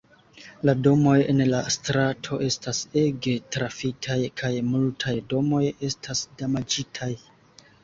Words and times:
La 0.67 0.73
domoj 0.85 1.17
en 1.33 1.43
la 1.49 1.59
strato 1.75 2.39
estas 2.47 2.79
ege 3.03 3.35
trafitaj 3.57 4.17
kaj 4.43 4.53
multaj 4.73 5.15
domoj 5.35 5.63
estas 5.91 6.27
damaĝitaj. 6.43 7.15